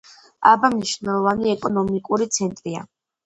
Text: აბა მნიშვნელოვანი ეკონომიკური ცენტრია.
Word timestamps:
აბა 0.51 0.69
მნიშვნელოვანი 0.75 1.51
ეკონომიკური 1.53 2.29
ცენტრია. 2.39 2.83